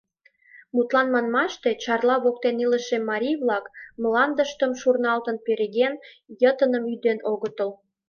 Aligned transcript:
Мутлан 0.73 1.07
манмаште, 1.13 1.69
Чарла 1.83 2.15
воктен 2.25 2.55
илыше 2.65 2.97
марий-влак, 3.09 3.65
мландыштым 4.01 4.71
шурнылан 4.81 5.37
переген, 5.45 5.93
йытыным 6.41 6.83
ӱден 6.93 7.19
огытыл. 7.31 7.69